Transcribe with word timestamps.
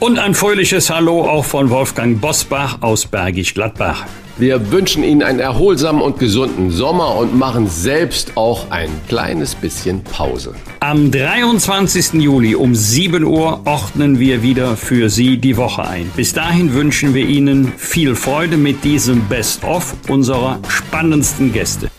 Und 0.00 0.20
ein 0.20 0.32
fröhliches 0.32 0.90
Hallo 0.90 1.28
auch 1.28 1.44
von 1.44 1.70
Wolfgang 1.70 2.20
Bosbach 2.20 2.82
aus 2.82 3.04
Bergisch 3.04 3.52
Gladbach. 3.52 4.06
Wir 4.36 4.70
wünschen 4.70 5.02
Ihnen 5.02 5.24
einen 5.24 5.40
erholsamen 5.40 6.00
und 6.00 6.20
gesunden 6.20 6.70
Sommer 6.70 7.16
und 7.16 7.36
machen 7.36 7.68
selbst 7.68 8.36
auch 8.36 8.70
ein 8.70 8.88
kleines 9.08 9.56
bisschen 9.56 10.04
Pause. 10.04 10.54
Am 10.78 11.10
23. 11.10 12.12
Juli 12.22 12.54
um 12.54 12.76
7 12.76 13.24
Uhr 13.24 13.62
ordnen 13.64 14.20
wir 14.20 14.44
wieder 14.44 14.76
für 14.76 15.10
Sie 15.10 15.38
die 15.38 15.56
Woche 15.56 15.84
ein. 15.84 16.08
Bis 16.14 16.32
dahin 16.32 16.74
wünschen 16.74 17.14
wir 17.14 17.26
Ihnen 17.26 17.72
viel 17.76 18.14
Freude 18.14 18.56
mit 18.56 18.84
diesem 18.84 19.22
Best-of 19.22 19.96
unserer 20.08 20.60
spannendsten 20.68 21.52
Gäste. 21.52 21.90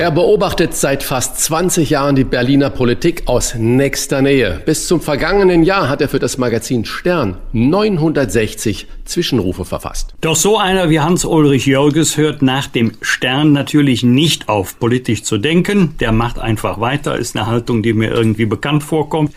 Er 0.00 0.12
beobachtet 0.12 0.74
seit 0.74 1.02
fast 1.02 1.40
20 1.40 1.90
Jahren 1.90 2.14
die 2.14 2.22
Berliner 2.22 2.70
Politik 2.70 3.24
aus 3.26 3.56
nächster 3.56 4.22
Nähe. 4.22 4.62
Bis 4.64 4.86
zum 4.86 5.00
vergangenen 5.00 5.64
Jahr 5.64 5.88
hat 5.88 6.00
er 6.00 6.08
für 6.08 6.20
das 6.20 6.38
Magazin 6.38 6.84
Stern 6.84 7.38
960 7.50 8.86
Zwischenrufe 9.04 9.64
verfasst. 9.64 10.14
Doch 10.20 10.36
so 10.36 10.56
einer 10.56 10.88
wie 10.88 11.00
Hans-Ulrich 11.00 11.66
Jörges 11.66 12.16
hört 12.16 12.42
nach 12.42 12.68
dem 12.68 12.92
Stern 13.00 13.50
natürlich 13.50 14.04
nicht 14.04 14.48
auf, 14.48 14.78
politisch 14.78 15.24
zu 15.24 15.36
denken. 15.36 15.96
Der 15.98 16.12
macht 16.12 16.38
einfach 16.38 16.78
weiter, 16.78 17.18
ist 17.18 17.36
eine 17.36 17.48
Haltung, 17.48 17.82
die 17.82 17.92
mir 17.92 18.12
irgendwie 18.12 18.46
bekannt 18.46 18.84
vorkommt. 18.84 19.34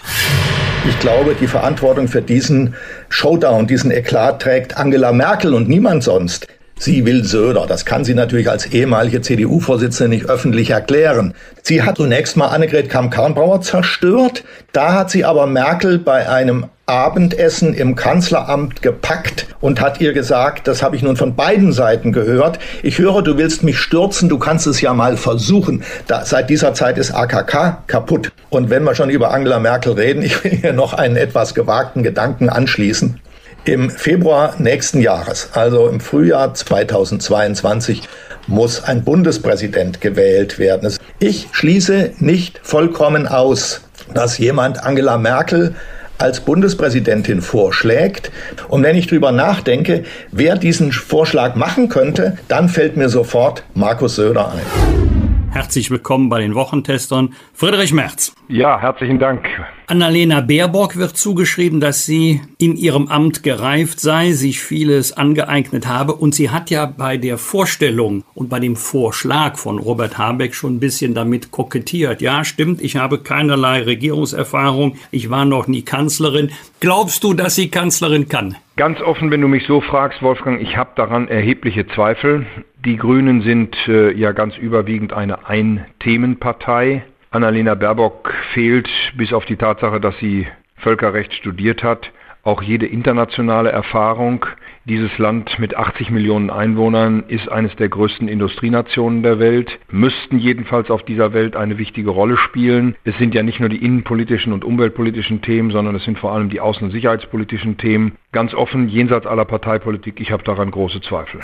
Ich 0.88 1.00
glaube, 1.00 1.36
die 1.42 1.48
Verantwortung 1.48 2.08
für 2.08 2.22
diesen 2.22 2.76
Showdown, 3.10 3.66
diesen 3.66 3.90
Eklat 3.90 4.44
trägt 4.44 4.78
Angela 4.78 5.12
Merkel 5.12 5.56
und 5.56 5.68
niemand 5.68 6.04
sonst. 6.04 6.48
Sie 6.82 7.06
will 7.06 7.24
Söder. 7.24 7.68
Das 7.68 7.86
kann 7.86 8.04
sie 8.04 8.16
natürlich 8.16 8.50
als 8.50 8.66
ehemalige 8.66 9.22
CDU-Vorsitzende 9.22 10.10
nicht 10.10 10.26
öffentlich 10.28 10.72
erklären. 10.72 11.36
Sie 11.62 11.84
hat 11.84 11.98
zunächst 11.98 12.38
mal 12.38 12.48
Annegret 12.48 12.90
Kamm-Karrenbauer 12.90 13.62
zerstört. 13.62 14.44
Da 14.72 14.94
hat 14.94 15.12
sie 15.12 15.24
aber 15.24 15.46
Merkel 15.46 16.00
bei 16.00 16.28
einem 16.28 16.66
Abendessen 16.88 17.76
im 17.76 17.94
Kanzleramt 17.94 18.82
gepackt 18.82 19.46
und 19.60 19.80
hat 19.80 20.02
ihr 20.02 20.12
gesagt, 20.14 20.68
das 20.68 20.82
habe 20.82 20.96
ich 20.96 21.04
nun 21.04 21.18
von 21.18 21.36
beiden 21.36 21.72
Seiten 21.72 22.14
gehört, 22.14 22.58
ich 22.82 22.98
höre, 22.98 23.22
du 23.22 23.38
willst 23.38 23.62
mich 23.62 23.78
stürzen, 23.78 24.28
du 24.28 24.40
kannst 24.40 24.66
es 24.66 24.82
ja 24.82 24.92
mal 24.96 25.18
versuchen. 25.18 25.84
Da, 26.08 26.26
seit 26.26 26.50
dieser 26.50 26.74
Zeit 26.74 26.98
ist 26.98 27.12
AKK 27.12 27.84
kaputt. 27.86 28.32
Und 28.50 28.72
wenn 28.72 28.84
wir 28.86 28.96
schon 28.96 29.12
über 29.12 29.32
Angela 29.32 29.60
Merkel 29.60 29.94
reden, 29.94 30.22
ich 30.24 30.44
will 30.44 30.52
hier 30.52 30.74
noch 30.74 30.94
einen 30.94 31.16
etwas 31.16 31.54
gewagten 31.54 32.02
Gedanken 32.02 32.50
anschließen. 32.50 33.20
Im 33.64 33.92
Februar 33.92 34.56
nächsten 34.58 35.02
Jahres, 35.02 35.50
also 35.54 35.88
im 35.88 36.00
Frühjahr 36.00 36.52
2022, 36.52 38.02
muss 38.48 38.84
ein 38.84 39.04
Bundespräsident 39.04 40.02
gewählt 40.02 40.58
werden. 40.58 40.92
Ich 41.20 41.48
schließe 41.52 42.14
nicht 42.18 42.60
vollkommen 42.64 43.28
aus, 43.28 43.82
dass 44.16 44.40
jemand 44.40 44.84
Angela 44.84 45.20
Merkel 45.20 45.76
als 46.18 46.40
Bundespräsidentin 46.40 47.44
vorschlägt. 47.44 48.32
Und 48.68 48.82
wenn 48.82 48.98
ich 48.98 49.06
drüber 49.06 49.32
nachdenke, 49.32 50.06
wer 50.32 50.56
diesen 50.58 50.92
Vorschlag 50.92 51.54
machen 51.54 51.88
könnte, 51.88 52.40
dann 52.48 52.68
fällt 52.68 52.98
mir 52.98 53.10
sofort 53.10 53.64
Markus 53.76 54.16
Söder 54.16 54.54
ein. 54.54 55.21
Herzlich 55.52 55.92
willkommen 55.92 56.30
bei 56.30 56.40
den 56.40 56.56
Wochentestern. 56.56 57.34
Friedrich 57.54 57.92
Merz. 57.92 58.34
Ja, 58.48 58.80
herzlichen 58.80 59.20
Dank. 59.20 59.46
Annalena 59.86 60.40
Baerbock 60.40 60.96
wird 60.96 61.18
zugeschrieben, 61.18 61.82
dass 61.82 62.06
sie 62.06 62.40
in 62.58 62.78
ihrem 62.78 63.10
Amt 63.10 63.44
gereift 63.44 64.00
sei, 64.00 64.32
sich 64.32 64.62
vieles 64.62 65.12
angeeignet 65.12 65.88
habe 65.88 66.14
und 66.14 66.34
sie 66.34 66.52
hat 66.52 66.70
ja 66.70 66.86
bei 66.86 67.18
der 67.18 67.38
Vorstellung 67.38 68.24
und 68.34 68.48
bei 68.48 68.62
dem 68.62 68.78
Vorschlag 68.78 69.58
von 69.58 69.78
Robert 69.78 70.18
Habeck 70.18 70.56
schon 70.56 70.76
ein 70.76 70.80
bisschen 70.80 71.14
damit 71.14 71.52
kokettiert. 71.52 72.22
Ja, 72.22 72.46
stimmt, 72.46 72.82
ich 72.82 72.96
habe 72.96 73.20
keinerlei 73.20 73.82
Regierungserfahrung, 73.82 74.96
ich 75.12 75.30
war 75.30 75.44
noch 75.44 75.68
nie 75.68 75.82
Kanzlerin. 75.82 76.52
Glaubst 76.80 77.26
du, 77.26 77.34
dass 77.34 77.56
sie 77.56 77.68
Kanzlerin 77.68 78.30
kann? 78.30 78.56
Ganz 78.82 79.00
offen, 79.00 79.30
wenn 79.30 79.42
du 79.42 79.48
mich 79.48 79.68
so 79.68 79.80
fragst, 79.80 80.24
Wolfgang, 80.24 80.60
ich 80.60 80.76
habe 80.76 80.90
daran 80.96 81.28
erhebliche 81.28 81.86
Zweifel. 81.86 82.48
Die 82.84 82.98
Grünen 82.98 83.44
sind 83.44 83.78
äh, 83.88 84.12
ja 84.12 84.32
ganz 84.32 84.58
überwiegend 84.58 85.14
eine 85.14 85.46
Ein-Themen-Partei. 85.48 87.04
Annalena 87.30 87.76
Baerbock 87.76 88.34
fehlt 88.56 88.90
bis 89.16 89.34
auf 89.34 89.46
die 89.46 89.58
Tatsache, 89.58 90.00
dass 90.00 90.18
sie 90.18 90.48
Völkerrecht 90.78 91.32
studiert 91.36 91.84
hat, 91.84 92.12
auch 92.44 92.62
jede 92.62 92.86
internationale 92.86 93.72
Erfahrung. 93.72 94.46
Dieses 94.86 95.16
Land 95.20 95.60
mit 95.60 95.78
80 95.78 96.10
Millionen 96.10 96.50
Einwohnern 96.50 97.24
ist 97.28 97.50
eines 97.50 97.76
der 97.76 97.90
größten 97.90 98.28
Industrienationen 98.28 99.22
der 99.22 99.40
Welt, 99.40 99.80
müssten 99.92 100.40
jedenfalls 100.40 100.90
auf 100.90 101.04
dieser 101.04 101.34
Welt 101.34 101.56
eine 101.56 101.78
wichtige 101.78 102.10
Rolle 102.10 102.38
spielen. 102.38 102.96
Es 103.04 103.16
sind 103.18 103.36
ja 103.36 103.44
nicht 103.44 103.60
nur 103.60 103.70
die 103.70 103.84
innenpolitischen 103.84 104.54
und 104.54 104.66
umweltpolitischen 104.66 105.42
Themen, 105.42 105.72
sondern 105.72 105.96
es 105.96 106.04
sind 106.04 106.18
vor 106.18 106.32
allem 106.32 106.50
die 106.50 106.62
außen- 106.62 106.84
und 106.84 106.92
sicherheitspolitischen 106.92 107.78
Themen. 107.78 108.14
Ganz 108.32 108.54
offen, 108.56 108.88
jenseits 108.88 109.28
aller 109.28 109.46
Parteipolitik, 109.46 110.20
ich 110.20 110.32
habe 110.32 110.44
daran 110.44 110.72
große 110.72 111.02
Zweifel. 111.02 111.42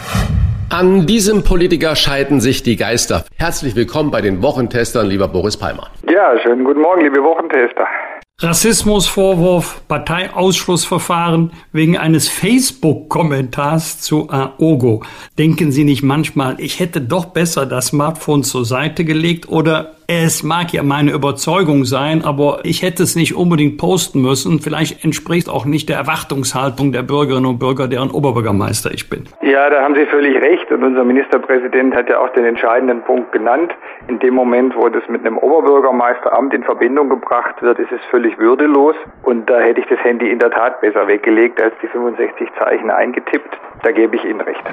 An 0.69 1.05
diesem 1.05 1.43
Politiker 1.43 1.95
scheiden 1.95 2.41
sich 2.41 2.63
die 2.63 2.75
Geister. 2.75 3.23
Herzlich 3.37 3.75
willkommen 3.75 4.11
bei 4.11 4.21
den 4.21 4.41
Wochentestern, 4.41 5.07
lieber 5.07 5.27
Boris 5.27 5.57
Palmer. 5.57 5.87
Ja, 6.09 6.37
schönen 6.39 6.65
guten 6.65 6.81
Morgen, 6.81 7.01
liebe 7.01 7.23
Wochentester. 7.23 7.87
Rassismusvorwurf, 8.39 9.81
Parteiausschlussverfahren 9.87 11.53
wegen 11.71 11.97
eines 11.97 12.29
Facebook-Kommentars 12.29 13.99
zu 13.99 14.29
Aogo. 14.29 15.03
Denken 15.39 15.71
Sie 15.71 15.83
nicht 15.83 16.03
manchmal, 16.03 16.61
ich 16.61 16.79
hätte 16.79 17.01
doch 17.01 17.25
besser 17.25 17.65
das 17.65 17.87
Smartphone 17.87 18.43
zur 18.43 18.63
Seite 18.63 19.05
gelegt 19.05 19.49
oder 19.49 19.96
es 20.07 20.41
mag 20.41 20.71
ja 20.71 20.83
meine 20.83 21.11
Überzeugung 21.11 21.83
sein, 21.83 22.23
aber 22.23 22.59
ich 22.63 22.81
hätte 22.81 23.03
es 23.03 23.17
nicht 23.17 23.35
unbedingt 23.35 23.77
posten 23.77 24.21
müssen. 24.21 24.59
Vielleicht 24.59 25.03
entspricht 25.03 25.49
auch 25.49 25.65
nicht 25.65 25.89
der 25.89 25.97
Erwartungshaltung 25.97 26.93
der 26.93 27.03
Bürgerinnen 27.03 27.45
und 27.45 27.59
Bürger, 27.59 27.89
deren 27.89 28.11
Oberbürgermeister 28.11 28.89
ich 28.93 29.09
bin. 29.09 29.25
Ja, 29.41 29.69
da 29.69 29.83
haben 29.83 29.95
Sie 29.95 30.05
völlig 30.05 30.41
recht. 30.41 30.71
Und 30.71 30.85
unser 30.85 31.03
Ministerpräsident 31.03 31.93
hat 31.93 32.07
ja 32.07 32.19
auch 32.19 32.29
den 32.29 32.45
entscheidenden 32.45 33.01
Punkt 33.01 33.33
genannt. 33.33 33.73
In 34.07 34.17
dem 34.19 34.33
Moment, 34.33 34.77
wo 34.77 34.87
das 34.87 35.03
mit 35.09 35.25
einem 35.25 35.37
Oberbürgermeisteramt 35.37 36.53
in 36.53 36.63
Verbindung 36.63 37.09
gebracht 37.09 37.61
wird, 37.61 37.77
ist 37.77 37.91
es 37.91 37.99
völlig 38.09 38.37
würdelos. 38.39 38.95
Und 39.23 39.49
da 39.49 39.59
hätte 39.59 39.81
ich 39.81 39.87
das 39.87 39.99
Handy 40.05 40.31
in 40.31 40.39
der 40.39 40.51
Tat 40.51 40.79
besser 40.79 41.05
weggelegt 41.07 41.61
als 41.61 41.73
die 41.83 41.87
65 41.87 42.47
Zeichen 42.57 42.89
eingetippt. 42.89 43.57
Da 43.83 43.91
gebe 43.91 44.15
ich 44.15 44.23
Ihnen 44.23 44.39
recht. 44.39 44.63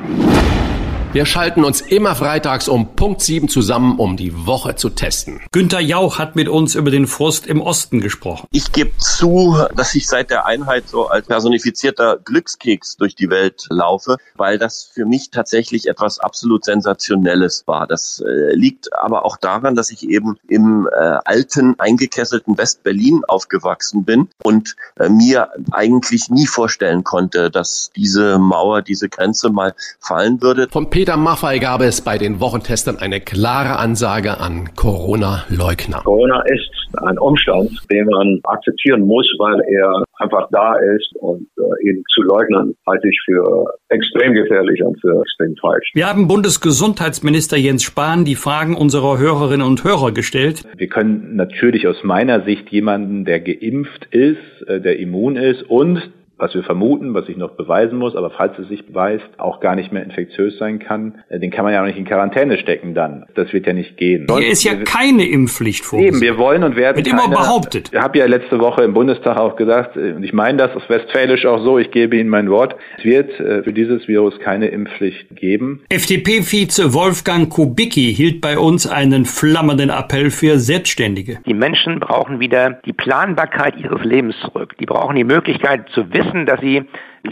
Wir 1.15 1.27
schalten 1.27 1.65
uns 1.65 1.81
immer 1.81 2.17
freitags 2.17 2.67
um 2.67 2.97
Punkt 2.97 3.21
7 3.21 3.49
zusammen, 3.49 4.01
um 4.01 4.17
die 4.17 4.47
Woche 4.49 4.75
zu 4.75 4.91
testen. 4.91 5.41
Günter 5.53 5.79
Jauch 5.79 6.19
hat 6.19 6.35
mit 6.35 6.49
uns 6.49 6.75
über 6.75 6.91
den 6.91 7.07
Frust 7.07 7.47
im 7.47 7.61
Osten 7.61 8.01
gesprochen. 8.01 8.49
Ich 8.51 8.73
gebe 8.73 8.99
zu, 8.99 9.57
dass 9.77 9.95
ich 9.95 10.09
seit 10.09 10.31
der 10.31 10.45
Einheit 10.45 10.89
so 10.89 11.07
als 11.07 11.29
personifizierter 11.29 12.19
Glückskeks 12.25 12.97
durch 12.97 13.15
die 13.15 13.31
Welt 13.31 13.65
laufe, 13.71 14.17
weil 14.35 14.59
das 14.59 14.91
für 14.93 15.07
mich 15.07 15.31
tatsächlich 15.31 15.87
etwas 15.87 16.19
absolut 16.19 16.65
Sensationelles 16.65 17.63
war. 17.69 17.87
Das 17.87 18.21
äh, 18.27 18.53
liegt 18.57 18.93
aber 18.93 19.25
auch 19.25 19.37
daran, 19.37 19.77
dass 19.77 19.91
ich 19.91 20.09
eben 20.09 20.37
im 20.49 20.89
äh, 20.93 20.99
alten, 21.25 21.79
eingekesselten 21.79 22.59
West-Berlin 22.59 23.23
aufgewachsen 23.29 24.05
bin 24.05 24.31
und 24.43 24.75
äh, 24.99 25.09
mir 25.09 25.51
eigentlich 25.71 26.29
nie 26.29 26.49
vorstellen 26.49 27.05
konnte, 27.05 27.53
dass 27.53 27.93
diese 27.95 28.41
Mauer, 28.41 28.83
diese 28.83 29.09
Grenze 29.09 29.51
mal 29.51 29.77
fallen 30.01 30.43
würde. 30.43 30.67
Vom 30.73 30.91
Peter 30.91 31.04
Maffei 31.13 31.59
gab 31.59 31.83
es 31.83 32.01
bei 32.01 32.17
den 32.17 32.41
Wochentestern 32.41 32.97
eine 32.97 33.21
klare 33.21 33.79
Ansage 33.79 34.41
an 34.41 34.71
Corona-Leugner. 34.75 36.01
Corona 36.05 36.41
ist 36.47 36.71
ein 37.03 37.19
Umstand, 37.19 37.71
den 37.91 38.07
man 38.07 38.41
akzeptieren 38.45 39.03
muss, 39.03 39.27
weil 39.39 39.61
er 39.69 40.05
einfach 40.19 40.49
da 40.51 40.75
ist 40.77 41.15
und 41.21 41.47
äh, 41.59 41.89
ihn 41.89 42.03
zu 42.13 42.23
leugnen 42.23 42.75
halte 42.87 43.09
ich 43.09 43.21
für 43.25 43.67
extrem 43.89 44.33
gefährlich 44.33 44.83
und 44.83 44.99
für 45.01 45.21
extrem 45.21 45.55
falsch. 45.57 45.91
Wir 45.95 46.09
haben 46.09 46.27
Bundesgesundheitsminister 46.27 47.57
Jens 47.57 47.83
Spahn 47.83 48.25
die 48.25 48.37
Fragen 48.37 48.75
unserer 48.75 49.19
Hörerinnen 49.19 49.67
und 49.67 49.85
Hörer 49.85 50.13
gestellt. 50.13 50.65
Wir 50.77 50.89
können 50.89 51.37
natürlich 51.37 51.87
aus 51.87 52.03
meiner 52.03 52.45
Sicht 52.45 52.71
jemanden, 52.71 53.25
der 53.25 53.41
geimpft 53.41 54.07
ist, 54.11 54.69
äh, 54.69 54.81
der 54.81 54.99
immun 54.99 55.37
ist 55.37 55.63
und 55.65 56.03
was 56.45 56.55
wir 56.55 56.63
vermuten, 56.63 57.15
was 57.15 57.25
sich 57.25 57.39
noch 57.39 57.53
beweisen 57.53 57.97
muss, 57.97 58.15
aber 58.15 58.29
falls 58.29 58.59
es 58.59 58.69
sich 58.69 58.87
beweist, 58.87 59.25
auch 59.39 59.61
gar 59.61 59.75
nicht 59.75 59.93
mehr 59.93 60.03
infektiös 60.03 60.59
sein 60.59 60.79
kann, 60.79 61.23
äh, 61.31 61.41
den 61.41 61.51
kann 61.51 61.65
man 61.65 61.73
ja 61.73 61.81
auch 61.81 61.87
nicht 61.87 61.97
in 61.97 62.05
Quarantäne 62.05 62.59
stecken 62.59 62.95
dann. 62.95 63.25
Das 63.35 63.51
wird 63.55 63.67
ja 63.67 63.73
nicht 63.73 63.97
gehen. 63.97 64.27
Hier 64.29 64.51
ist 64.51 64.63
ja 64.63 64.75
keine 64.75 65.27
Impfpflicht 65.27 65.87
vorgesehen. 65.87 66.17
Eben, 66.17 66.21
wir 66.21 66.37
wollen 66.37 66.63
und 66.63 66.77
werden 66.77 66.99
Wird 66.99 67.09
immer 67.09 67.31
behauptet. 67.31 67.89
Ich 67.95 67.99
habe 67.99 68.19
ja 68.19 68.27
letzte 68.27 68.61
Woche 68.61 68.83
im 68.83 68.93
Bundestag 68.93 69.39
auch 69.39 69.57
gesagt, 69.57 69.97
äh, 69.97 70.13
und 70.13 70.23
ich 70.23 70.35
meine 70.35 70.59
das 70.59 70.77
auf 70.77 70.87
Westfälisch 70.91 71.47
auch 71.47 71.65
so, 71.65 71.79
ich 71.79 71.91
gebe 71.91 72.17
Ihnen 72.19 72.29
mein 72.29 72.51
Wort, 72.51 72.77
es 72.99 73.05
wird 73.05 73.41
äh, 73.41 73.63
für 73.63 73.73
dieses 73.73 74.07
Virus 74.07 74.39
keine 74.41 74.67
Impfpflicht 74.67 75.35
geben. 75.37 75.81
FDP-Vize 75.89 76.93
Wolfgang 76.93 77.49
Kubicki 77.49 78.13
hielt 78.15 78.43
bei 78.43 78.59
uns 78.59 78.87
einen 78.87 79.25
flammenden 79.25 79.89
Appell 79.89 80.29
für 80.29 80.59
Selbstständige. 80.59 81.39
Die 81.47 81.55
Menschen 81.55 82.01
brauchen 82.01 82.39
wieder 82.39 82.81
die 82.85 82.93
Planbarkeit 82.93 83.79
ihres 83.79 84.05
Lebens 84.05 84.35
zurück. 84.43 84.75
Die 84.79 84.85
brauchen 84.85 85.17
die 85.17 85.25
Möglichkeit 85.25 85.89
zu 85.95 86.13
wissen, 86.13 86.34
dass 86.47 86.61
sie 86.61 86.83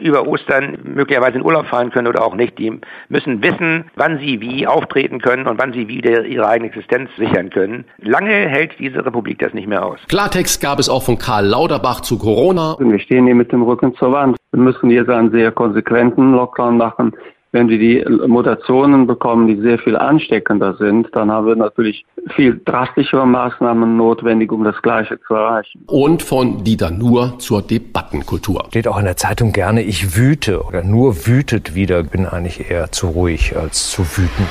über 0.00 0.26
Ostern 0.26 0.78
möglicherweise 0.84 1.38
in 1.38 1.44
Urlaub 1.44 1.66
fahren 1.66 1.90
können 1.90 2.06
oder 2.06 2.24
auch 2.24 2.34
nicht. 2.34 2.58
Die 2.58 2.80
müssen 3.08 3.42
wissen, 3.42 3.84
wann 3.96 4.18
sie 4.18 4.40
wie 4.40 4.66
auftreten 4.66 5.20
können 5.20 5.46
und 5.46 5.58
wann 5.58 5.72
sie 5.72 5.88
wieder 5.88 6.24
ihre 6.24 6.48
eigene 6.48 6.68
Existenz 6.68 7.10
sichern 7.18 7.50
können. 7.50 7.84
Lange 7.98 8.32
hält 8.48 8.72
diese 8.78 9.04
Republik 9.04 9.38
das 9.40 9.52
nicht 9.52 9.68
mehr 9.68 9.84
aus. 9.84 9.98
Klartext 10.08 10.62
gab 10.62 10.78
es 10.78 10.88
auch 10.88 11.02
von 11.02 11.18
Karl 11.18 11.46
Lauterbach 11.46 12.00
zu 12.00 12.18
Corona. 12.18 12.76
Wir 12.78 13.00
stehen 13.00 13.26
hier 13.26 13.34
mit 13.34 13.52
dem 13.52 13.62
Rücken 13.62 13.94
zur 13.96 14.12
Wand. 14.12 14.36
Wir 14.52 14.62
müssen 14.62 14.90
jetzt 14.90 15.10
einen 15.10 15.30
sehr 15.30 15.52
konsequenten 15.52 16.32
Lockdown 16.32 16.76
machen. 16.76 17.12
Wenn 17.52 17.68
wir 17.68 17.78
die 17.78 18.02
Mutationen 18.26 19.06
bekommen, 19.06 19.46
die 19.46 19.60
sehr 19.60 19.78
viel 19.78 19.94
ansteckender 19.94 20.74
sind, 20.78 21.08
dann 21.12 21.30
haben 21.30 21.46
wir 21.46 21.54
natürlich 21.54 22.06
viel 22.34 22.58
drastischere 22.64 23.26
Maßnahmen 23.26 23.94
notwendig, 23.94 24.50
um 24.50 24.64
das 24.64 24.80
Gleiche 24.80 25.20
zu 25.26 25.34
erreichen. 25.34 25.82
Und 25.86 26.22
von 26.22 26.64
Dieter 26.64 26.90
Nur 26.90 27.38
zur 27.38 27.60
Debattenkultur. 27.60 28.64
Steht 28.68 28.88
auch 28.88 28.98
in 28.98 29.04
der 29.04 29.18
Zeitung 29.18 29.52
gerne, 29.52 29.82
ich 29.82 30.16
wüte 30.16 30.62
oder 30.62 30.82
nur 30.82 31.26
wütet 31.26 31.74
wieder, 31.74 32.02
bin 32.02 32.24
eigentlich 32.24 32.70
eher 32.70 32.90
zu 32.90 33.08
ruhig 33.08 33.54
als 33.54 33.90
zu 33.90 34.02
wütend. 34.16 34.48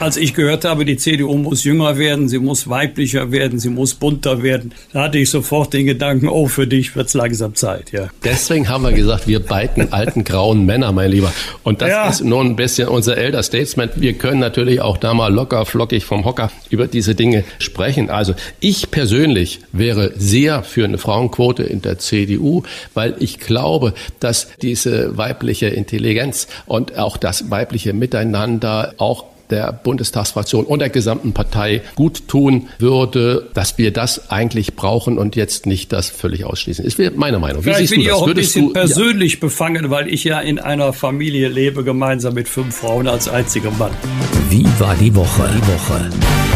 Als 0.00 0.16
ich 0.16 0.32
gehört 0.32 0.64
habe, 0.64 0.84
die 0.84 0.96
CDU 0.96 1.36
muss 1.36 1.64
jünger 1.64 1.98
werden, 1.98 2.28
sie 2.28 2.38
muss 2.38 2.68
weiblicher 2.68 3.32
werden, 3.32 3.58
sie 3.58 3.68
muss 3.68 3.94
bunter 3.94 4.44
werden, 4.44 4.72
da 4.92 5.02
hatte 5.04 5.18
ich 5.18 5.28
sofort 5.28 5.72
den 5.74 5.86
Gedanken, 5.86 6.28
oh, 6.28 6.46
für 6.46 6.68
dich 6.68 6.94
wird's 6.94 7.14
langsam 7.14 7.56
Zeit, 7.56 7.90
ja. 7.90 8.08
Deswegen 8.22 8.68
haben 8.68 8.84
wir 8.84 8.92
gesagt, 8.92 9.26
wir 9.26 9.40
beiden 9.40 9.92
alten 9.92 10.22
grauen 10.22 10.64
Männer, 10.64 10.92
mein 10.92 11.10
Lieber. 11.10 11.32
Und 11.64 11.82
das 11.82 11.88
ja. 11.88 12.08
ist 12.08 12.22
nur 12.22 12.40
ein 12.42 12.54
bisschen 12.54 12.86
unser 12.86 13.18
Elder 13.18 13.42
Statesman. 13.42 13.90
Wir 13.96 14.12
können 14.12 14.38
natürlich 14.38 14.80
auch 14.80 14.98
da 14.98 15.14
mal 15.14 15.32
locker, 15.32 15.66
flockig 15.66 16.04
vom 16.04 16.24
Hocker 16.24 16.52
über 16.70 16.86
diese 16.86 17.16
Dinge 17.16 17.42
sprechen. 17.58 18.08
Also 18.08 18.34
ich 18.60 18.92
persönlich 18.92 19.60
wäre 19.72 20.12
sehr 20.16 20.62
für 20.62 20.84
eine 20.84 20.98
Frauenquote 20.98 21.64
in 21.64 21.82
der 21.82 21.98
CDU, 21.98 22.62
weil 22.94 23.16
ich 23.18 23.40
glaube, 23.40 23.94
dass 24.20 24.48
diese 24.62 25.16
weibliche 25.18 25.66
Intelligenz 25.66 26.46
und 26.66 26.96
auch 26.96 27.16
das 27.16 27.50
weibliche 27.50 27.92
Miteinander 27.94 28.94
auch 28.98 29.24
der 29.50 29.72
Bundestagsfraktion 29.72 30.64
und 30.64 30.80
der 30.80 30.90
gesamten 30.90 31.32
Partei 31.32 31.82
gut 31.94 32.28
tun 32.28 32.68
würde, 32.78 33.48
dass 33.54 33.78
wir 33.78 33.92
das 33.92 34.30
eigentlich 34.30 34.76
brauchen 34.76 35.18
und 35.18 35.36
jetzt 35.36 35.66
nicht 35.66 35.92
das 35.92 36.10
völlig 36.10 36.44
ausschließen. 36.44 36.84
Ist 36.84 36.98
meine 37.16 37.38
Meinung. 37.38 37.64
Wie 37.64 37.72
Vielleicht 37.72 37.90
bin 37.90 38.00
ich 38.00 38.12
auch 38.12 38.26
ein 38.26 38.34
bisschen 38.34 38.66
du, 38.68 38.72
persönlich 38.72 39.34
ja. 39.34 39.40
befangen, 39.40 39.90
weil 39.90 40.08
ich 40.08 40.24
ja 40.24 40.40
in 40.40 40.58
einer 40.58 40.92
Familie 40.92 41.48
lebe, 41.48 41.84
gemeinsam 41.84 42.34
mit 42.34 42.48
fünf 42.48 42.76
Frauen 42.76 43.08
als 43.08 43.28
einziger 43.28 43.70
Mann. 43.72 43.92
Wie 44.50 44.66
war 44.78 44.94
die 44.96 45.14
Woche? 45.14 45.50
Die 45.54 45.66
Woche. 45.66 46.47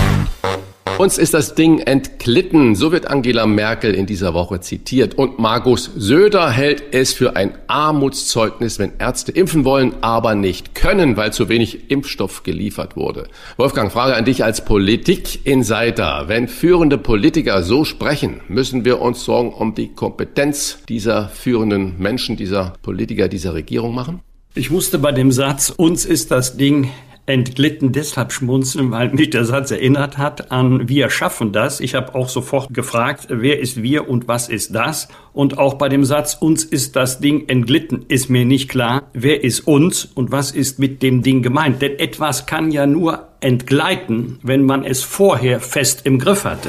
Uns 0.99 1.19
ist 1.19 1.35
das 1.35 1.55
Ding 1.55 1.79
entglitten, 1.79 2.75
so 2.75 2.93
wird 2.93 3.09
Angela 3.09 3.47
Merkel 3.47 3.95
in 3.95 4.07
dieser 4.07 4.35
Woche 4.35 4.61
zitiert. 4.61 5.17
Und 5.17 5.39
Markus 5.39 5.91
Söder 5.97 6.51
hält 6.51 6.83
es 6.93 7.13
für 7.13 7.35
ein 7.37 7.55
Armutszeugnis, 7.67 8.79
wenn 8.79 8.93
Ärzte 8.99 9.33
impfen 9.33 9.65
wollen, 9.65 9.95
aber 10.01 10.35
nicht 10.35 10.75
können, 10.75 11.17
weil 11.17 11.33
zu 11.33 11.49
wenig 11.49 11.91
Impfstoff 11.91 12.43
geliefert 12.43 12.97
wurde. 12.97 13.29
Wolfgang, 13.57 13.91
Frage 13.91 14.15
an 14.15 14.25
dich 14.25 14.45
als 14.45 14.65
Politik-Insider. 14.65 16.25
Wenn 16.29 16.49
führende 16.49 16.99
Politiker 16.99 17.63
so 17.63 17.85
sprechen, 17.85 18.41
müssen 18.49 18.85
wir 18.85 19.01
uns 19.01 19.25
Sorgen 19.25 19.53
um 19.53 19.75
die 19.75 19.95
Kompetenz 19.95 20.79
dieser 20.89 21.29
führenden 21.29 21.99
Menschen, 21.99 22.37
dieser 22.37 22.75
Politiker, 22.83 23.29
dieser 23.29 23.55
Regierung 23.55 23.95
machen? 23.95 24.21
Ich 24.55 24.71
musste 24.71 24.99
bei 24.99 25.13
dem 25.13 25.33
Satz, 25.33 25.71
uns 25.71 26.05
ist 26.05 26.31
das 26.31 26.57
Ding 26.59 26.91
entglitten 27.27 27.93
deshalb 27.93 28.33
schmunzeln, 28.33 28.91
weil 28.91 29.11
mich 29.13 29.31
der 29.31 29.45
Satz 29.45 29.71
erinnert 29.71 30.19
hat 30.19 30.51
an 30.51 30.89
Wir 30.89 31.09
schaffen 31.09 31.53
das. 31.53 31.81
Ich 31.81 31.95
habe 31.95 32.15
auch 32.15 32.29
sofort 32.29 32.73
gefragt, 32.75 33.29
wer 33.31 33.61
ist 33.61 33.83
wir 33.83 34.09
und 34.09 34.29
was 34.29 34.49
ist 34.49 34.75
das? 34.75 35.09
Und 35.33 35.57
auch 35.57 35.75
bei 35.75 35.89
dem 35.89 36.05
Satz 36.05 36.35
uns 36.35 36.65
ist 36.65 36.97
das 36.97 37.21
Ding 37.21 37.49
entglitten 37.49 38.05
ist 38.09 38.29
mir 38.29 38.45
nicht 38.45 38.69
klar, 38.69 39.05
wer 39.13 39.45
ist 39.45 39.61
uns 39.61 40.05
und 40.05 40.33
was 40.33 40.51
ist 40.51 40.79
mit 40.79 41.03
dem 41.03 41.23
Ding 41.23 41.43
gemeint. 41.43 41.81
Denn 41.81 41.99
etwas 41.99 42.47
kann 42.47 42.71
ja 42.71 42.87
nur 42.87 43.29
entgleiten, 43.41 44.39
wenn 44.43 44.65
man 44.65 44.85
es 44.85 45.03
vorher 45.03 45.61
fest 45.61 46.03
im 46.05 46.19
Griff 46.19 46.45
hatte. 46.45 46.69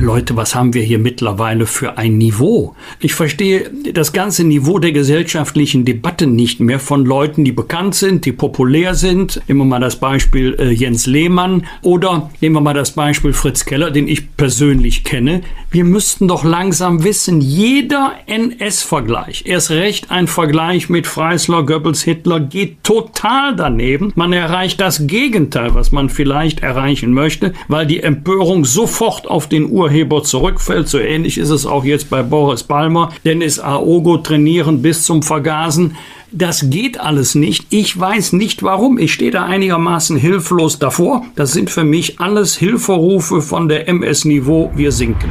Leute, 0.00 0.36
was 0.36 0.54
haben 0.54 0.72
wir 0.72 0.82
hier 0.82 0.98
mittlerweile 0.98 1.66
für 1.66 1.98
ein 1.98 2.16
Niveau? 2.16 2.74
Ich 2.98 3.14
verstehe 3.14 3.70
das 3.92 4.12
ganze 4.12 4.42
Niveau 4.42 4.78
der 4.78 4.92
gesellschaftlichen 4.92 5.84
Debatte 5.84 6.26
nicht 6.26 6.60
mehr 6.60 6.80
von 6.80 7.04
Leuten, 7.04 7.44
die 7.44 7.52
bekannt 7.52 7.94
sind, 7.94 8.24
die 8.24 8.32
populär 8.32 8.94
sind. 8.94 9.42
Nehmen 9.48 9.60
wir 9.60 9.64
mal 9.66 9.80
das 9.80 9.96
Beispiel 9.96 10.56
äh, 10.58 10.70
Jens 10.70 11.06
Lehmann 11.06 11.66
oder 11.82 12.30
nehmen 12.40 12.56
wir 12.56 12.60
mal 12.62 12.74
das 12.74 12.92
Beispiel 12.92 13.34
Fritz 13.34 13.66
Keller, 13.66 13.90
den 13.90 14.08
ich 14.08 14.34
persönlich 14.36 15.04
kenne. 15.04 15.42
Wir 15.70 15.84
müssten 15.84 16.26
doch 16.26 16.42
langsam 16.42 17.04
wissen, 17.04 17.40
jeder 17.40 18.12
NS-Vergleich, 18.26 19.44
erst 19.46 19.70
recht 19.70 20.10
ein 20.10 20.26
Vergleich 20.26 20.88
mit 20.88 21.06
Freisler, 21.06 21.64
Goebbels, 21.64 22.02
Hitler, 22.02 22.40
geht 22.40 22.82
total 22.82 23.56
daneben. 23.56 24.12
Man 24.14 24.32
erreicht 24.32 24.80
das 24.80 25.06
Gegenteil, 25.06 25.74
was 25.74 25.92
man 25.92 26.08
vielleicht 26.08 26.60
erreichen 26.60 27.12
möchte, 27.12 27.52
weil 27.68 27.86
die 27.86 28.02
Empörung 28.02 28.64
sofort 28.64 29.26
auf 29.26 29.48
den 29.48 29.70
Urheber 29.82 30.22
zurückfällt. 30.22 30.88
So 30.88 30.98
ähnlich 30.98 31.38
ist 31.38 31.50
es 31.50 31.66
auch 31.66 31.84
jetzt 31.84 32.08
bei 32.08 32.22
Boris 32.22 32.62
Palmer. 32.62 33.10
Dennis 33.24 33.58
Aogo 33.58 34.18
trainieren 34.18 34.80
bis 34.80 35.02
zum 35.02 35.22
Vergasen. 35.22 35.96
Das 36.30 36.70
geht 36.70 37.00
alles 37.00 37.34
nicht. 37.34 37.66
Ich 37.70 37.98
weiß 37.98 38.32
nicht 38.32 38.62
warum. 38.62 38.96
Ich 38.96 39.12
stehe 39.12 39.32
da 39.32 39.44
einigermaßen 39.44 40.16
hilflos 40.16 40.78
davor. 40.78 41.24
Das 41.34 41.52
sind 41.52 41.68
für 41.68 41.84
mich 41.84 42.20
alles 42.20 42.56
Hilferufe 42.56 43.42
von 43.42 43.68
der 43.68 43.88
MS-Niveau. 43.88 44.70
Wir 44.74 44.92
sinken. 44.92 45.30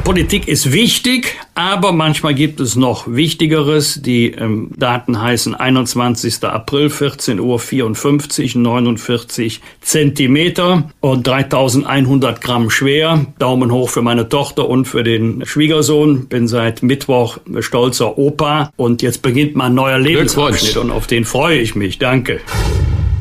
Politik 0.00 0.48
ist 0.48 0.72
wichtig, 0.72 1.38
aber 1.54 1.92
manchmal 1.92 2.34
gibt 2.34 2.60
es 2.60 2.76
noch 2.76 3.06
Wichtigeres. 3.06 4.00
Die 4.02 4.32
ähm, 4.32 4.70
Daten 4.76 5.20
heißen 5.20 5.54
21. 5.54 6.42
April, 6.44 6.88
14 6.88 7.38
Uhr 7.38 7.58
54, 7.58 8.56
49 8.56 9.60
Zentimeter 9.80 10.90
und 11.00 11.26
3100 11.26 12.40
Gramm 12.40 12.70
schwer. 12.70 13.26
Daumen 13.38 13.70
hoch 13.70 13.90
für 13.90 14.02
meine 14.02 14.28
Tochter 14.28 14.68
und 14.68 14.86
für 14.86 15.04
den 15.04 15.44
Schwiegersohn. 15.44 16.26
Bin 16.26 16.48
seit 16.48 16.82
Mittwoch 16.82 17.38
stolzer 17.60 18.18
Opa 18.18 18.72
und 18.76 19.02
jetzt 19.02 19.22
beginnt 19.22 19.56
mein 19.56 19.74
neuer 19.74 19.98
Lebensabschnitt 19.98 20.78
und 20.78 20.90
auf 20.90 21.06
den 21.06 21.24
freue 21.24 21.58
ich 21.58 21.74
mich. 21.74 21.98
Danke. 21.98 22.40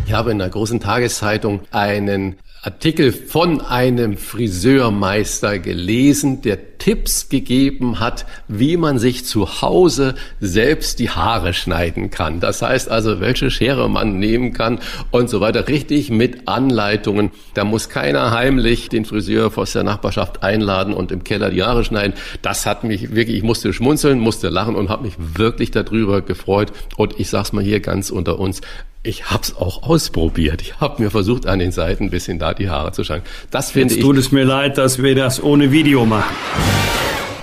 Ich 0.07 0.13
habe 0.13 0.31
in 0.31 0.39
der 0.39 0.49
großen 0.49 0.79
Tageszeitung 0.79 1.61
einen 1.71 2.37
Artikel 2.63 3.11
von 3.11 3.59
einem 3.59 4.17
Friseurmeister 4.17 5.57
gelesen, 5.57 6.43
der 6.43 6.77
Tipps 6.77 7.27
gegeben 7.27 7.99
hat, 7.99 8.27
wie 8.47 8.77
man 8.77 8.99
sich 8.99 9.25
zu 9.25 9.63
Hause 9.63 10.13
selbst 10.39 10.99
die 10.99 11.09
Haare 11.09 11.55
schneiden 11.55 12.11
kann. 12.11 12.39
Das 12.39 12.61
heißt 12.61 12.89
also, 12.89 13.19
welche 13.19 13.49
Schere 13.49 13.89
man 13.89 14.19
nehmen 14.19 14.53
kann 14.53 14.79
und 15.09 15.27
so 15.27 15.41
weiter. 15.41 15.67
Richtig 15.67 16.11
mit 16.11 16.47
Anleitungen. 16.47 17.31
Da 17.55 17.63
muss 17.63 17.89
keiner 17.89 18.29
heimlich 18.29 18.89
den 18.89 19.05
Friseur 19.05 19.51
aus 19.55 19.73
der 19.73 19.83
Nachbarschaft 19.83 20.43
einladen 20.43 20.93
und 20.93 21.11
im 21.11 21.23
Keller 21.23 21.49
die 21.49 21.63
Haare 21.63 21.83
schneiden. 21.83 22.13
Das 22.43 22.67
hat 22.67 22.83
mich 22.83 23.15
wirklich, 23.15 23.37
ich 23.37 23.43
musste 23.43 23.73
schmunzeln, 23.73 24.19
musste 24.19 24.49
lachen 24.49 24.75
und 24.75 24.89
habe 24.89 25.05
mich 25.05 25.15
wirklich 25.17 25.71
darüber 25.71 26.21
gefreut. 26.21 26.71
Und 26.95 27.19
ich 27.19 27.31
sag's 27.31 27.53
mal 27.53 27.63
hier 27.63 27.79
ganz 27.79 28.11
unter 28.11 28.37
uns, 28.37 28.61
ich 29.03 29.31
habe 29.31 29.41
es 29.43 29.55
auch 29.55 29.83
ausprobiert. 29.83 30.61
Ich 30.61 30.79
habe 30.79 31.01
mir 31.01 31.09
versucht, 31.09 31.47
an 31.47 31.59
den 31.59 31.71
Seiten 31.71 32.05
ein 32.05 32.09
bisschen 32.11 32.39
da 32.39 32.53
die 32.53 32.69
Haare 32.69 32.91
zu 32.91 33.03
schlagen. 33.03 33.23
Das 33.49 33.71
finde 33.71 33.93
Jetzt 33.93 33.97
ich. 33.97 34.03
tut 34.03 34.17
es 34.17 34.31
mir 34.31 34.43
leid, 34.43 34.77
dass 34.77 35.01
wir 35.01 35.15
das 35.15 35.41
ohne 35.41 35.71
Video 35.71 36.05
machen. 36.05 36.35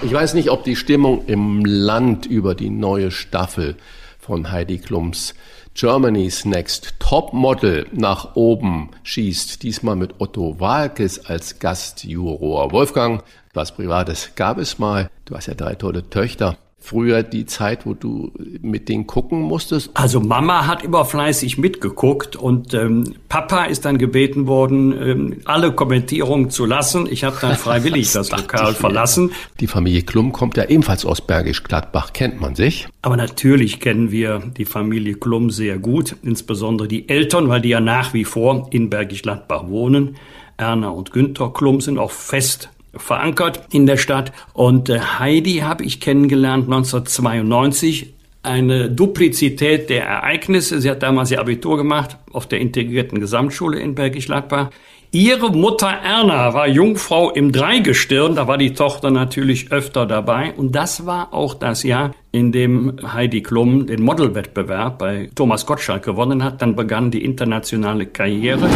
Ich 0.02 0.12
weiß 0.12 0.34
nicht, 0.34 0.50
ob 0.50 0.62
die 0.62 0.76
Stimmung 0.76 1.26
im 1.26 1.64
Land 1.64 2.26
über 2.26 2.54
die 2.54 2.70
neue 2.70 3.10
Staffel 3.10 3.76
von 4.20 4.52
Heidi 4.52 4.78
Klums 4.78 5.34
Germany's 5.74 6.44
Next 6.44 6.94
Top 6.98 7.32
Model 7.32 7.86
nach 7.92 8.36
oben 8.36 8.90
schießt. 9.02 9.62
Diesmal 9.62 9.96
mit 9.96 10.14
Otto 10.18 10.60
Walkes 10.60 11.26
als 11.26 11.58
Gastjuror. 11.58 12.72
Wolfgang, 12.72 13.22
was 13.54 13.74
Privates 13.74 14.32
gab 14.36 14.58
es 14.58 14.78
mal. 14.78 15.10
Du 15.24 15.36
hast 15.36 15.46
ja 15.46 15.54
drei 15.54 15.74
tolle 15.74 16.08
Töchter. 16.08 16.56
Früher 16.80 17.22
die 17.22 17.44
Zeit, 17.44 17.84
wo 17.84 17.94
du 17.94 18.32
mit 18.62 18.88
denen 18.88 19.06
gucken 19.06 19.42
musstest? 19.42 19.90
Also 19.94 20.20
Mama 20.20 20.66
hat 20.66 20.82
immer 20.82 21.04
fleißig 21.04 21.58
mitgeguckt 21.58 22.36
und 22.36 22.72
ähm, 22.72 23.14
Papa 23.28 23.64
ist 23.64 23.84
dann 23.84 23.98
gebeten 23.98 24.46
worden, 24.46 24.92
ähm, 25.00 25.36
alle 25.44 25.72
Kommentierungen 25.72 26.50
zu 26.50 26.64
lassen. 26.64 27.06
Ich 27.10 27.24
habe 27.24 27.36
dann 27.40 27.56
freiwillig 27.56 28.12
das, 28.12 28.28
das 28.28 28.40
Lokal 28.40 28.74
verlassen. 28.74 29.32
Die 29.60 29.66
Familie 29.66 30.02
Klum 30.02 30.32
kommt 30.32 30.56
ja 30.56 30.64
ebenfalls 30.64 31.04
aus 31.04 31.20
Bergisch 31.20 31.62
Gladbach, 31.62 32.12
kennt 32.12 32.40
man 32.40 32.54
sich? 32.54 32.88
Aber 33.02 33.16
natürlich 33.16 33.80
kennen 33.80 34.10
wir 34.10 34.42
die 34.56 34.64
Familie 34.64 35.14
Klum 35.14 35.50
sehr 35.50 35.78
gut, 35.78 36.16
insbesondere 36.22 36.88
die 36.88 37.08
Eltern, 37.08 37.48
weil 37.48 37.60
die 37.60 37.70
ja 37.70 37.80
nach 37.80 38.14
wie 38.14 38.24
vor 38.24 38.68
in 38.70 38.88
Bergisch 38.88 39.22
Gladbach 39.22 39.68
wohnen. 39.68 40.16
Erna 40.56 40.88
und 40.88 41.12
Günther 41.12 41.52
Klum 41.52 41.80
sind 41.80 41.98
auch 41.98 42.10
fest 42.10 42.70
verankert 42.94 43.60
in 43.72 43.86
der 43.86 43.96
Stadt. 43.96 44.32
Und 44.52 44.88
äh, 44.88 45.00
Heidi 45.00 45.58
habe 45.58 45.84
ich 45.84 46.00
kennengelernt 46.00 46.64
1992. 46.64 48.14
Eine 48.42 48.90
Duplizität 48.90 49.90
der 49.90 50.06
Ereignisse. 50.06 50.80
Sie 50.80 50.90
hat 50.90 51.02
damals 51.02 51.30
ihr 51.30 51.40
Abitur 51.40 51.76
gemacht 51.76 52.16
auf 52.32 52.46
der 52.46 52.60
integrierten 52.60 53.20
Gesamtschule 53.20 53.78
in 53.78 53.94
Bergisch 53.94 54.26
Gladbach. 54.26 54.70
Ihre 55.10 55.50
Mutter 55.50 55.88
Erna 55.88 56.52
war 56.52 56.68
Jungfrau 56.68 57.30
im 57.30 57.50
Dreigestirn, 57.50 58.34
da 58.34 58.46
war 58.46 58.58
die 58.58 58.74
Tochter 58.74 59.10
natürlich 59.10 59.72
öfter 59.72 60.04
dabei. 60.04 60.52
Und 60.54 60.72
das 60.72 61.06
war 61.06 61.32
auch 61.32 61.54
das 61.54 61.82
Jahr, 61.82 62.12
in 62.30 62.52
dem 62.52 62.98
Heidi 63.14 63.42
Klum 63.42 63.86
den 63.86 64.02
Modelwettbewerb 64.02 64.98
bei 64.98 65.30
Thomas 65.34 65.64
Gottschalk 65.64 66.04
gewonnen 66.04 66.44
hat. 66.44 66.60
Dann 66.60 66.76
begann 66.76 67.10
die 67.10 67.24
internationale 67.24 68.04
Karriere. 68.04 68.68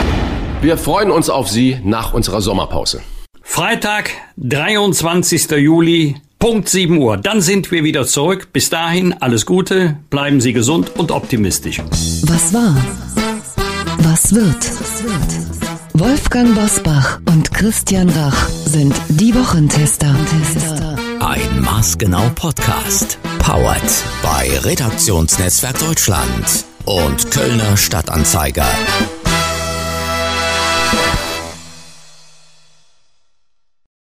Wir 0.62 0.78
freuen 0.78 1.10
uns 1.10 1.28
auf 1.28 1.48
Sie 1.48 1.78
nach 1.84 2.14
unserer 2.14 2.40
Sommerpause. 2.40 3.02
Freitag, 3.42 4.10
23. 4.38 5.50
Juli, 5.52 6.16
Punkt 6.38 6.68
7 6.68 6.96
Uhr. 6.98 7.16
Dann 7.16 7.40
sind 7.40 7.70
wir 7.70 7.84
wieder 7.84 8.06
zurück. 8.06 8.48
Bis 8.52 8.70
dahin 8.70 9.12
alles 9.20 9.46
Gute, 9.46 9.96
bleiben 10.10 10.40
Sie 10.40 10.52
gesund 10.52 10.92
und 10.96 11.10
optimistisch. 11.10 11.78
Was 12.24 12.52
war? 12.54 12.76
Was 13.98 14.34
wird? 14.34 14.56
Wolfgang 15.94 16.54
Bosbach 16.54 17.20
und 17.26 17.52
Christian 17.52 18.08
Rach 18.08 18.48
sind 18.48 18.94
die 19.08 19.34
Wochentester. 19.34 20.14
Ein 21.20 21.60
maßgenau 21.60 22.30
Podcast. 22.34 23.18
Powered 23.38 23.82
bei 24.22 24.58
Redaktionsnetzwerk 24.64 25.78
Deutschland 25.78 26.64
und 26.86 27.30
Kölner 27.30 27.76
Stadtanzeiger. 27.76 28.66